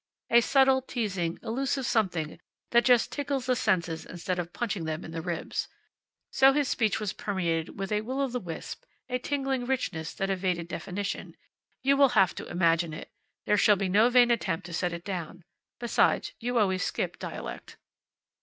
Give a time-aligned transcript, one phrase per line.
[0.31, 2.39] A subtle, teasing, elusive something
[2.71, 5.67] that just tickles the senses instead of punching them in the ribs.
[6.31, 10.31] So his speech was permeated with a will o' the wisp, a tingling richness that
[10.31, 11.37] evaded definition.
[11.83, 13.11] You will have to imagine it.
[13.45, 15.43] There shall be no vain attempt to set it down.
[15.79, 17.77] Besides, you always skip dialect.